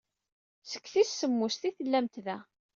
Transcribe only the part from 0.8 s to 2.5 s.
tis semmuset ay tellamt da.